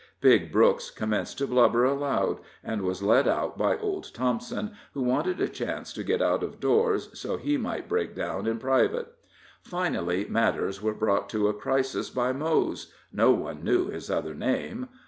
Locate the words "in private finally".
8.47-10.25